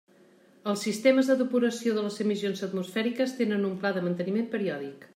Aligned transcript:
Els 0.71 0.85
sistemes 0.87 1.29
de 1.33 1.35
depuració 1.41 1.95
de 1.99 2.05
les 2.07 2.19
emissions 2.25 2.65
atmosfèriques 2.69 3.39
tenen 3.43 3.71
un 3.71 3.81
pla 3.85 3.97
de 3.99 4.07
manteniment 4.11 4.53
periòdic. 4.57 5.09